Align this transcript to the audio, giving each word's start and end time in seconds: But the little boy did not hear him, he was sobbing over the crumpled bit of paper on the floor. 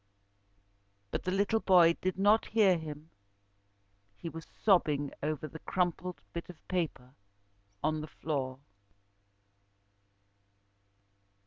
But 1.11 1.25
the 1.25 1.31
little 1.31 1.59
boy 1.59 1.93
did 2.01 2.17
not 2.17 2.47
hear 2.47 2.75
him, 2.75 3.11
he 4.17 4.29
was 4.29 4.47
sobbing 4.63 5.11
over 5.21 5.47
the 5.47 5.59
crumpled 5.59 6.21
bit 6.33 6.49
of 6.49 6.67
paper 6.67 7.13
on 7.83 8.01
the 8.01 8.07
floor. 8.07 8.57